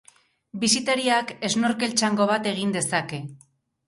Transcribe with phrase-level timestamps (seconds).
[0.61, 3.21] Bisitariak snorkel txango bat egin dezake.